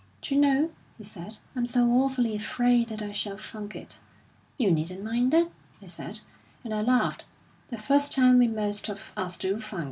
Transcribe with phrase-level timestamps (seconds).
[0.23, 3.99] 'D'you know,' he said, 'I'm so awfully afraid that I shall funk it.'
[4.57, 6.21] 'You needn't mind that,' I said,
[6.63, 7.25] and I laughed.
[7.67, 9.79] 'The first time we most of us do funk it.